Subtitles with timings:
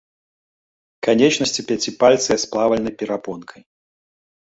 [1.09, 3.61] Канечнасці пяціпальцыя, з плавальнай перапонкай.